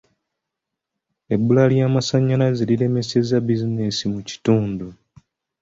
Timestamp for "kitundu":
4.29-4.85